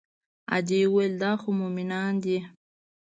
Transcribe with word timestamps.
ادې 0.55 0.79
وويل 0.87 1.13
دا 1.23 1.31
خو 1.41 1.49
مومنان 1.59 2.13
دي. 2.23 2.37